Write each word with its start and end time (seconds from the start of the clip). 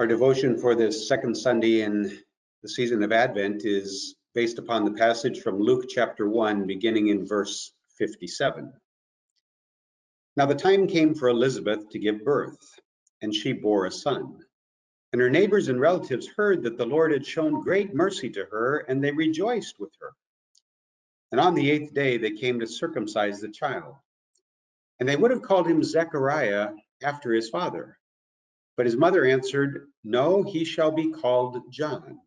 Our 0.00 0.08
devotion 0.08 0.58
for 0.58 0.74
this 0.74 1.06
second 1.06 1.36
Sunday 1.36 1.82
in 1.82 2.18
the 2.62 2.68
season 2.68 3.04
of 3.04 3.12
Advent 3.12 3.64
is 3.64 4.16
based 4.34 4.58
upon 4.58 4.84
the 4.84 4.90
passage 4.90 5.40
from 5.40 5.60
Luke 5.60 5.84
chapter 5.88 6.28
1, 6.28 6.66
beginning 6.66 7.08
in 7.08 7.24
verse 7.24 7.70
57. 7.98 8.72
Now 10.36 10.46
the 10.46 10.56
time 10.56 10.88
came 10.88 11.14
for 11.14 11.28
Elizabeth 11.28 11.90
to 11.90 12.00
give 12.00 12.24
birth, 12.24 12.58
and 13.22 13.32
she 13.32 13.52
bore 13.52 13.86
a 13.86 13.92
son. 13.92 14.40
And 15.12 15.22
her 15.22 15.30
neighbors 15.30 15.68
and 15.68 15.80
relatives 15.80 16.26
heard 16.26 16.64
that 16.64 16.76
the 16.76 16.86
Lord 16.86 17.12
had 17.12 17.24
shown 17.24 17.62
great 17.62 17.94
mercy 17.94 18.30
to 18.30 18.46
her, 18.50 18.78
and 18.88 19.02
they 19.02 19.12
rejoiced 19.12 19.78
with 19.78 19.92
her. 20.00 20.10
And 21.30 21.40
on 21.40 21.54
the 21.54 21.70
eighth 21.70 21.94
day 21.94 22.16
they 22.16 22.32
came 22.32 22.58
to 22.58 22.66
circumcise 22.66 23.40
the 23.40 23.48
child. 23.48 23.94
And 24.98 25.08
they 25.08 25.14
would 25.14 25.30
have 25.30 25.42
called 25.42 25.68
him 25.68 25.84
Zechariah 25.84 26.70
after 27.00 27.32
his 27.32 27.48
father. 27.48 27.96
But 28.76 28.86
his 28.86 28.96
mother 28.96 29.24
answered, 29.24 29.88
No, 30.02 30.42
he 30.42 30.64
shall 30.64 30.90
be 30.90 31.10
called 31.10 31.70
John. 31.70 32.18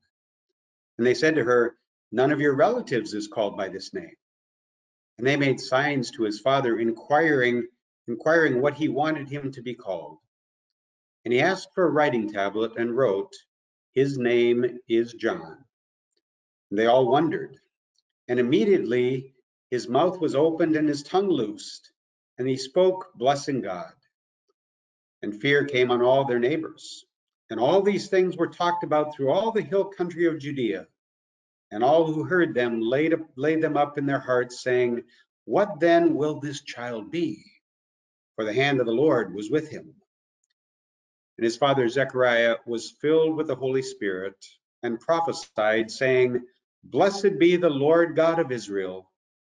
And 0.97 1.05
they 1.05 1.13
said 1.13 1.35
to 1.35 1.43
her, 1.43 1.75
None 2.11 2.31
of 2.31 2.39
your 2.39 2.55
relatives 2.55 3.13
is 3.13 3.27
called 3.27 3.57
by 3.57 3.69
this 3.69 3.93
name. 3.93 4.15
And 5.17 5.27
they 5.27 5.35
made 5.35 5.59
signs 5.59 6.11
to 6.11 6.23
his 6.23 6.39
father, 6.39 6.79
inquiring, 6.79 7.67
inquiring 8.07 8.61
what 8.61 8.75
he 8.75 8.87
wanted 8.87 9.29
him 9.29 9.51
to 9.51 9.61
be 9.61 9.73
called. 9.73 10.19
And 11.25 11.33
he 11.33 11.41
asked 11.41 11.69
for 11.75 11.85
a 11.85 11.91
writing 11.91 12.31
tablet 12.31 12.77
and 12.77 12.95
wrote, 12.95 13.33
His 13.93 14.17
name 14.17 14.79
is 14.87 15.13
John. 15.13 15.57
And 16.69 16.79
they 16.79 16.85
all 16.85 17.09
wondered. 17.09 17.57
And 18.29 18.39
immediately 18.39 19.33
his 19.69 19.89
mouth 19.89 20.19
was 20.19 20.35
opened 20.35 20.75
and 20.77 20.87
his 20.87 21.03
tongue 21.03 21.29
loosed, 21.29 21.91
and 22.37 22.47
he 22.47 22.55
spoke, 22.55 23.11
blessing 23.15 23.61
God. 23.61 23.91
And 25.23 25.41
fear 25.41 25.65
came 25.65 25.91
on 25.91 26.01
all 26.01 26.25
their 26.25 26.39
neighbors. 26.39 27.05
And 27.49 27.59
all 27.59 27.81
these 27.81 28.07
things 28.07 28.37
were 28.37 28.47
talked 28.47 28.83
about 28.83 29.15
through 29.15 29.31
all 29.31 29.51
the 29.51 29.61
hill 29.61 29.85
country 29.85 30.25
of 30.25 30.39
Judea. 30.39 30.87
And 31.71 31.83
all 31.83 32.05
who 32.05 32.23
heard 32.23 32.53
them 32.53 32.81
laid, 32.81 33.13
laid 33.35 33.61
them 33.61 33.77
up 33.77 33.97
in 33.97 34.05
their 34.05 34.19
hearts, 34.19 34.61
saying, 34.61 35.03
What 35.45 35.79
then 35.79 36.15
will 36.15 36.39
this 36.39 36.61
child 36.63 37.11
be? 37.11 37.43
For 38.35 38.45
the 38.45 38.53
hand 38.53 38.79
of 38.79 38.85
the 38.85 38.93
Lord 38.93 39.33
was 39.33 39.49
with 39.49 39.69
him. 39.69 39.93
And 41.37 41.43
his 41.43 41.57
father 41.57 41.87
Zechariah 41.89 42.57
was 42.65 42.91
filled 43.01 43.35
with 43.35 43.47
the 43.47 43.55
Holy 43.55 43.81
Spirit 43.81 44.35
and 44.83 44.99
prophesied, 44.99 45.91
saying, 45.91 46.45
Blessed 46.83 47.37
be 47.39 47.57
the 47.57 47.69
Lord 47.69 48.15
God 48.15 48.39
of 48.39 48.51
Israel, 48.51 49.11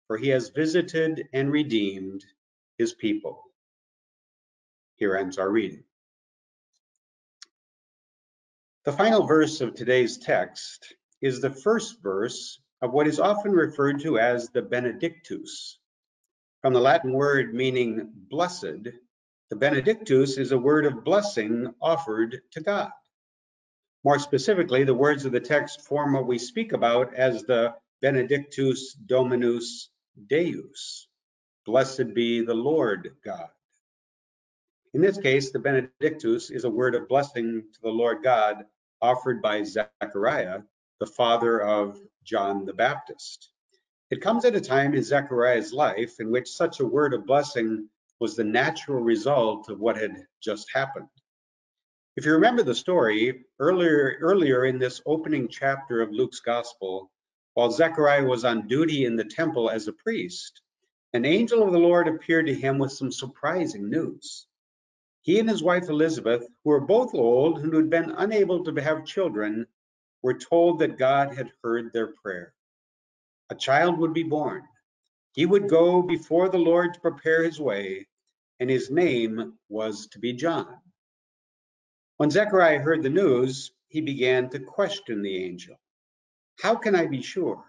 for 0.08 0.18
he 0.18 0.30
has 0.30 0.50
visited 0.50 1.28
and 1.34 1.52
redeemed 1.52 2.26
his 2.78 2.94
people. 2.94 3.44
Here 5.00 5.16
ends 5.16 5.38
our 5.38 5.50
reading. 5.50 5.84
The 8.84 8.92
final 8.92 9.26
verse 9.26 9.62
of 9.62 9.74
today's 9.74 10.18
text 10.18 10.94
is 11.22 11.40
the 11.40 11.50
first 11.50 12.02
verse 12.04 12.60
of 12.82 12.92
what 12.92 13.08
is 13.08 13.20
often 13.20 13.54
referred 13.54 14.02
to 14.02 14.20
as 14.20 14.50
the 14.50 14.62
Benedictus. 14.62 15.80
From 16.62 16.74
the 16.74 16.82
Latin 16.82 17.14
word 17.14 17.54
meaning 17.54 18.12
blessed, 18.30 18.90
the 19.50 19.56
Benedictus 19.56 20.38
is 20.38 20.52
a 20.52 20.58
word 20.58 20.86
of 20.86 21.06
blessing 21.06 21.74
offered 21.82 22.42
to 22.52 22.60
God. 22.60 22.92
More 24.04 24.20
specifically, 24.20 24.84
the 24.84 24.94
words 24.94 25.24
of 25.24 25.32
the 25.32 25.40
text 25.40 25.82
form 25.82 26.12
what 26.12 26.28
we 26.28 26.38
speak 26.38 26.74
about 26.74 27.14
as 27.16 27.44
the 27.44 27.74
Benedictus 28.02 28.94
Dominus 28.94 29.90
Deus. 30.28 31.08
Blessed 31.66 32.14
be 32.14 32.42
the 32.42 32.54
Lord 32.54 33.16
God. 33.24 33.50
In 34.96 35.02
this 35.02 35.20
case, 35.20 35.52
the 35.52 35.60
Benedictus 35.60 36.50
is 36.50 36.64
a 36.64 36.70
word 36.70 36.96
of 36.96 37.08
blessing 37.08 37.64
to 37.74 37.82
the 37.82 37.90
Lord 37.90 38.24
God 38.24 38.66
offered 39.04 39.40
by 39.40 39.62
Zechariah, 39.62 40.64
the 41.00 41.06
father 41.06 41.62
of 41.62 42.02
John 42.24 42.66
the 42.66 42.74
Baptist. 42.74 43.52
It 44.10 44.20
comes 44.20 44.46
at 44.46 44.56
a 44.56 44.62
time 44.62 44.96
in 44.96 45.04
Zechariah's 45.04 45.72
life 45.74 46.20
in 46.20 46.32
which 46.32 46.50
such 46.50 46.80
a 46.80 46.88
word 46.88 47.14
of 47.14 47.28
blessing 47.28 47.88
was 48.20 48.36
the 48.36 48.44
natural 48.44 49.00
result 49.00 49.70
of 49.70 49.80
what 49.80 49.96
had 49.96 50.26
just 50.42 50.68
happened. 50.74 51.08
If 52.18 52.26
you 52.26 52.34
remember 52.34 52.64
the 52.64 52.74
story, 52.74 53.46
earlier, 53.60 54.18
earlier 54.22 54.66
in 54.66 54.80
this 54.80 55.04
opening 55.06 55.50
chapter 55.50 56.02
of 56.02 56.12
Luke's 56.12 56.40
gospel, 56.40 57.12
while 57.54 57.70
Zechariah 57.70 58.26
was 58.26 58.44
on 58.44 58.68
duty 58.68 59.06
in 59.06 59.16
the 59.16 59.24
temple 59.24 59.70
as 59.70 59.88
a 59.88 59.94
priest, 59.94 60.62
an 61.14 61.26
angel 61.26 61.62
of 61.62 61.74
the 61.74 61.78
Lord 61.78 62.08
appeared 62.08 62.48
to 62.48 62.56
him 62.56 62.80
with 62.80 62.92
some 62.92 63.12
surprising 63.12 63.88
news. 63.88 64.48
He 65.30 65.38
and 65.38 65.48
his 65.48 65.62
wife 65.62 65.90
Elizabeth, 65.90 66.48
who 66.64 66.72
were 66.72 66.80
both 66.80 67.14
old 67.14 67.60
and 67.60 67.72
who 67.72 67.78
had 67.78 67.92
been 67.92 68.10
unable 68.18 68.64
to 68.64 68.74
have 68.82 69.06
children, 69.06 69.68
were 70.24 70.34
told 70.34 70.80
that 70.80 70.98
God 70.98 71.36
had 71.36 71.52
heard 71.64 71.94
their 71.94 72.08
prayer. 72.08 72.56
A 73.52 73.54
child 73.54 74.00
would 74.00 74.12
be 74.12 74.24
born. 74.24 74.64
He 75.34 75.46
would 75.46 75.70
go 75.70 76.02
before 76.02 76.50
the 76.50 76.58
Lord 76.58 76.96
to 76.96 77.00
prepare 77.00 77.44
his 77.44 77.60
way, 77.60 78.08
and 78.60 78.72
his 78.72 78.90
name 78.90 79.60
was 79.70 80.08
to 80.08 80.18
be 80.18 80.34
John. 80.34 80.80
When 82.18 82.32
Zechariah 82.32 82.80
heard 82.82 83.04
the 83.04 83.12
news, 83.12 83.72
he 83.90 84.02
began 84.02 84.50
to 84.50 84.60
question 84.60 85.22
the 85.22 85.44
angel. 85.46 85.80
How 86.60 86.74
can 86.74 86.96
I 86.96 87.06
be 87.06 87.22
sure? 87.22 87.64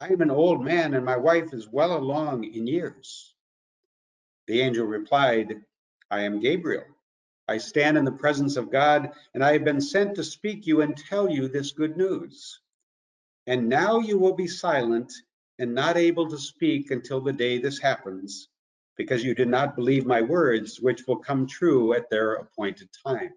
I 0.00 0.06
am 0.06 0.20
an 0.20 0.30
old 0.30 0.64
man 0.64 0.94
and 0.94 1.04
my 1.04 1.16
wife 1.16 1.52
is 1.52 1.68
well 1.68 1.98
along 1.98 2.44
in 2.44 2.68
years. 2.68 3.34
The 4.46 4.60
angel 4.60 4.86
replied, 4.86 5.64
I 6.12 6.20
am 6.20 6.40
Gabriel. 6.40 6.84
I 7.48 7.56
stand 7.56 7.96
in 7.96 8.04
the 8.04 8.12
presence 8.12 8.58
of 8.58 8.70
God, 8.70 9.12
and 9.32 9.42
I 9.42 9.54
have 9.54 9.64
been 9.64 9.80
sent 9.80 10.14
to 10.16 10.22
speak 10.22 10.66
you 10.66 10.82
and 10.82 10.94
tell 10.94 11.28
you 11.28 11.48
this 11.48 11.72
good 11.72 11.96
news. 11.96 12.60
And 13.46 13.66
now 13.66 13.98
you 13.98 14.18
will 14.18 14.34
be 14.34 14.46
silent 14.46 15.10
and 15.58 15.74
not 15.74 15.96
able 15.96 16.28
to 16.28 16.36
speak 16.36 16.90
until 16.90 17.22
the 17.22 17.32
day 17.32 17.56
this 17.56 17.78
happens, 17.78 18.48
because 18.98 19.24
you 19.24 19.34
did 19.34 19.48
not 19.48 19.74
believe 19.74 20.04
my 20.04 20.20
words, 20.20 20.78
which 20.78 21.06
will 21.06 21.16
come 21.16 21.46
true 21.46 21.94
at 21.94 22.10
their 22.10 22.34
appointed 22.34 22.90
time. 23.06 23.32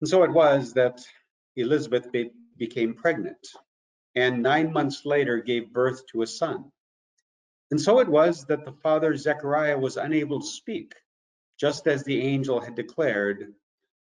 And 0.00 0.08
so 0.08 0.22
it 0.22 0.30
was 0.30 0.74
that 0.74 1.04
Elizabeth 1.56 2.12
be 2.12 2.30
became 2.56 2.94
pregnant, 2.94 3.48
and 4.14 4.44
nine 4.44 4.72
months 4.72 5.04
later 5.04 5.38
gave 5.38 5.72
birth 5.72 6.06
to 6.12 6.22
a 6.22 6.26
son. 6.26 6.70
And 7.74 7.80
so 7.80 7.98
it 7.98 8.06
was 8.06 8.44
that 8.44 8.64
the 8.64 8.70
father 8.84 9.16
Zechariah 9.16 9.76
was 9.76 9.96
unable 9.96 10.38
to 10.38 10.46
speak, 10.46 10.94
just 11.58 11.88
as 11.88 12.04
the 12.04 12.22
angel 12.22 12.60
had 12.60 12.76
declared, 12.76 13.52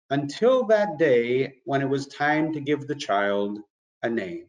until 0.09 0.63
that 0.63 0.97
day 0.97 1.57
when 1.65 1.83
it 1.83 1.87
was 1.87 2.07
time 2.07 2.51
to 2.53 2.61
give 2.61 2.87
the 2.87 2.95
child 2.95 3.59
a 4.01 4.09
name. 4.09 4.47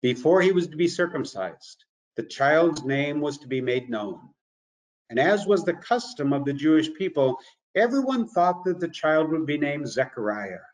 Before 0.00 0.40
he 0.40 0.52
was 0.52 0.68
to 0.68 0.76
be 0.78 0.88
circumcised, 0.88 1.84
the 2.16 2.22
child's 2.22 2.82
name 2.82 3.20
was 3.20 3.36
to 3.40 3.46
be 3.46 3.60
made 3.60 3.90
known. 3.90 4.20
And 5.10 5.20
as 5.20 5.46
was 5.46 5.62
the 5.62 5.74
custom 5.74 6.32
of 6.32 6.46
the 6.46 6.54
Jewish 6.54 6.94
people, 6.94 7.36
everyone 7.74 8.26
thought 8.26 8.64
that 8.64 8.80
the 8.80 8.88
child 8.88 9.28
would 9.32 9.44
be 9.44 9.58
named 9.58 9.86
Zechariah 9.86 10.64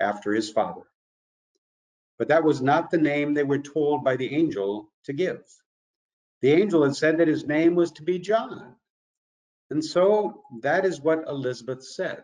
after 0.00 0.32
his 0.32 0.48
father. 0.48 0.86
But 2.18 2.28
that 2.28 2.42
was 2.42 2.62
not 2.62 2.90
the 2.90 2.96
name 2.96 3.34
they 3.34 3.44
were 3.44 3.58
told 3.58 4.02
by 4.02 4.16
the 4.16 4.34
angel 4.34 4.90
to 5.04 5.12
give. 5.12 5.44
The 6.44 6.52
angel 6.52 6.84
had 6.84 6.94
said 6.94 7.16
that 7.16 7.28
his 7.28 7.46
name 7.46 7.74
was 7.74 7.90
to 7.92 8.02
be 8.02 8.18
John. 8.18 8.76
And 9.70 9.82
so 9.82 10.42
that 10.60 10.84
is 10.84 11.00
what 11.00 11.26
Elizabeth 11.26 11.82
said. 11.82 12.22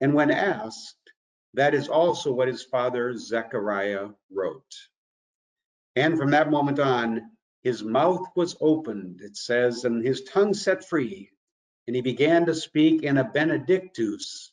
And 0.00 0.14
when 0.14 0.30
asked, 0.30 0.96
that 1.52 1.74
is 1.74 1.88
also 1.88 2.32
what 2.32 2.48
his 2.48 2.62
father 2.62 3.14
Zechariah 3.14 4.08
wrote. 4.32 4.74
And 5.96 6.16
from 6.16 6.30
that 6.30 6.50
moment 6.50 6.78
on, 6.78 7.32
his 7.62 7.84
mouth 7.84 8.26
was 8.36 8.56
opened, 8.58 9.20
it 9.20 9.36
says, 9.36 9.84
and 9.84 10.02
his 10.02 10.22
tongue 10.22 10.54
set 10.54 10.88
free, 10.88 11.28
and 11.86 11.94
he 11.94 12.00
began 12.00 12.46
to 12.46 12.54
speak 12.54 13.02
in 13.02 13.18
a 13.18 13.24
benedictus, 13.24 14.50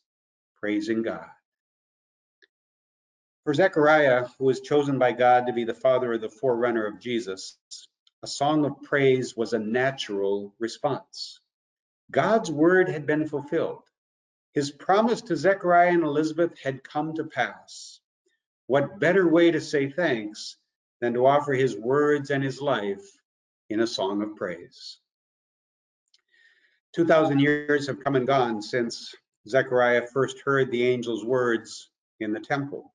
praising 0.60 1.04
God. 1.04 1.30
For 3.46 3.54
Zechariah, 3.54 4.26
who 4.38 4.44
was 4.44 4.60
chosen 4.60 5.00
by 5.00 5.14
God 5.14 5.48
to 5.48 5.54
be 5.54 5.64
the 5.64 5.74
father 5.74 6.12
of 6.12 6.20
the 6.20 6.28
forerunner 6.28 6.86
of 6.86 7.00
Jesus, 7.00 7.58
a 8.24 8.28
song 8.28 8.66
of 8.66 8.82
praise 8.84 9.38
was 9.38 9.54
a 9.54 9.60
natural 9.60 10.54
response. 10.60 11.40
God's 12.10 12.50
word 12.50 12.90
had 12.90 13.06
been 13.06 13.28
fulfilled. 13.28 13.84
His 14.54 14.72
promise 14.72 15.22
to 15.24 15.36
Zechariah 15.36 15.90
and 15.90 16.04
Elizabeth 16.04 16.58
had 16.60 16.84
come 16.84 17.14
to 17.16 17.26
pass. 17.26 18.00
What 18.66 19.00
better 19.00 19.28
way 19.28 19.52
to 19.52 19.62
say 19.62 19.90
thanks 19.90 20.58
than 21.00 21.14
to 21.14 21.28
offer 21.28 21.54
his 21.54 21.78
words 21.78 22.32
and 22.32 22.44
his 22.44 22.60
life 22.60 23.06
in 23.70 23.82
a 23.82 23.88
song 23.88 24.22
of 24.22 24.36
praise? 24.36 24.98
2,000 26.96 27.40
years 27.40 27.88
have 27.88 28.04
come 28.04 28.16
and 28.16 28.26
gone 28.26 28.62
since 28.62 29.14
Zechariah 29.48 30.08
first 30.08 30.40
heard 30.40 30.72
the 30.72 30.92
angel's 30.92 31.24
words 31.24 31.90
in 32.20 32.34
the 32.34 32.40
temple. 32.40 32.94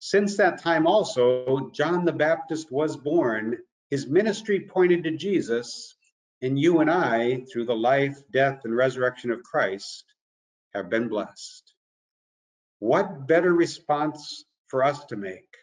Since 0.00 0.36
that 0.38 0.60
time 0.60 0.86
also, 0.86 1.70
John 1.70 2.04
the 2.04 2.12
Baptist 2.12 2.72
was 2.72 2.96
born. 2.96 3.58
His 3.90 4.06
ministry 4.06 4.60
pointed 4.60 5.02
to 5.02 5.10
Jesus, 5.10 5.96
and 6.42 6.56
you 6.56 6.78
and 6.78 6.88
I, 6.88 7.40
through 7.40 7.64
the 7.64 7.74
life, 7.74 8.22
death, 8.30 8.64
and 8.64 8.76
resurrection 8.76 9.32
of 9.32 9.42
Christ, 9.42 10.04
have 10.74 10.88
been 10.88 11.08
blessed. 11.08 11.74
what 12.78 13.26
better 13.26 13.52
response 13.52 14.44
for 14.68 14.84
us 14.84 15.04
to 15.06 15.16
make 15.16 15.56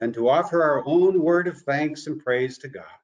than 0.00 0.12
to 0.14 0.28
offer 0.28 0.64
our 0.64 0.84
own 0.84 1.22
word 1.22 1.46
of 1.46 1.62
thanks 1.62 2.08
and 2.08 2.18
praise 2.18 2.58
to 2.58 2.68
God? 2.68 2.98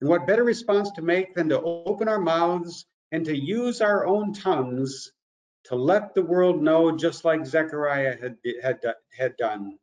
And 0.00 0.08
what 0.08 0.26
better 0.26 0.44
response 0.44 0.92
to 0.92 1.02
make 1.02 1.34
than 1.34 1.48
to 1.48 1.60
open 1.60 2.06
our 2.06 2.20
mouths 2.20 2.86
and 3.10 3.24
to 3.24 3.36
use 3.36 3.80
our 3.80 4.06
own 4.06 4.32
tongues 4.32 5.10
to 5.64 5.74
let 5.74 6.14
the 6.14 6.22
world 6.22 6.62
know, 6.62 6.96
just 6.96 7.24
like 7.24 7.44
Zechariah 7.44 8.16
had, 8.20 8.36
had, 8.62 8.80
had 9.18 9.36
done, 9.36 9.78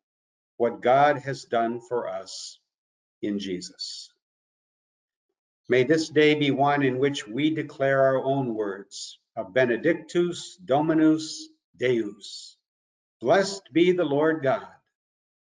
what 0.55 0.81
God 0.81 1.17
has 1.17 1.43
done 1.43 1.81
for 1.81 2.07
us 2.07 2.61
in 3.21 3.39
Jesus. 3.39 4.09
May 5.69 5.83
this 5.83 6.09
day 6.09 6.35
be 6.35 6.51
one 6.51 6.83
in 6.83 6.99
which 6.99 7.27
we 7.27 7.51
declare 7.51 8.01
our 8.01 8.23
own 8.23 8.53
words 8.53 9.19
of 9.35 9.53
Benedictus 9.53 10.57
Dominus 10.63 11.47
Deus. 11.77 12.57
Blessed 13.21 13.69
be 13.71 13.91
the 13.91 14.03
Lord 14.03 14.43
God, 14.43 14.67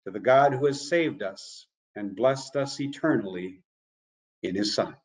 to 0.06 0.12
the 0.12 0.20
God 0.20 0.54
who 0.54 0.68
has 0.68 0.88
saved 0.88 1.24
us 1.24 1.66
and 1.96 2.16
blessed 2.16 2.56
us 2.56 2.80
eternally 2.80 3.64
in 4.44 4.56
his 4.56 4.76
Son. 4.76 4.96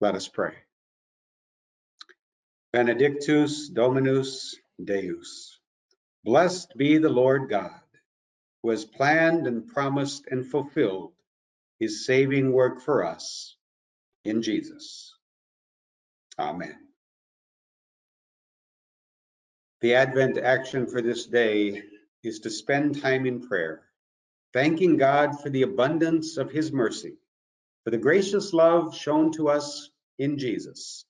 Let 0.00 0.14
us 0.14 0.28
pray. 0.28 0.54
Benedictus 2.72 3.68
Dominus 3.68 4.56
Deus. 4.82 5.58
Blessed 6.24 6.72
be 6.76 6.98
the 6.98 7.10
Lord 7.10 7.50
God, 7.50 7.81
who 8.62 8.70
has 8.70 8.84
planned 8.84 9.46
and 9.46 9.66
promised 9.66 10.26
and 10.30 10.46
fulfilled 10.46 11.12
his 11.78 12.06
saving 12.06 12.52
work 12.52 12.80
for 12.80 13.04
us 13.04 13.56
in 14.24 14.42
Jesus. 14.42 15.14
Amen. 16.38 16.78
The 19.80 19.96
Advent 19.96 20.38
action 20.38 20.86
for 20.86 21.02
this 21.02 21.26
day 21.26 21.82
is 22.22 22.40
to 22.40 22.50
spend 22.50 23.02
time 23.02 23.26
in 23.26 23.40
prayer, 23.40 23.82
thanking 24.52 24.96
God 24.96 25.40
for 25.40 25.50
the 25.50 25.62
abundance 25.62 26.36
of 26.36 26.52
his 26.52 26.72
mercy, 26.72 27.16
for 27.82 27.90
the 27.90 27.98
gracious 27.98 28.52
love 28.52 28.96
shown 28.96 29.32
to 29.32 29.48
us 29.48 29.90
in 30.20 30.38
Jesus, 30.38 31.04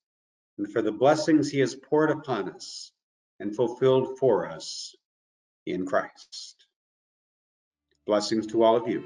and 0.57 0.73
for 0.73 0.81
the 0.81 0.91
blessings 0.91 1.51
he 1.51 1.61
has 1.61 1.75
poured 1.75 2.11
upon 2.11 2.49
us 2.51 2.93
and 3.41 3.55
fulfilled 3.55 4.19
for 4.19 4.49
us 4.49 4.97
in 5.67 5.85
Christ. 5.85 6.62
Blessings 8.05 8.49
to 8.49 8.65
all 8.65 8.75
of 8.77 8.89
you. 8.89 9.05